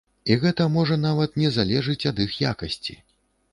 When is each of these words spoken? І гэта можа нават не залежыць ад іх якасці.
І 0.33 0.37
гэта 0.43 0.65
можа 0.77 0.97
нават 1.01 1.37
не 1.43 1.53
залежыць 1.59 2.07
ад 2.15 2.25
іх 2.27 2.35
якасці. 2.55 2.99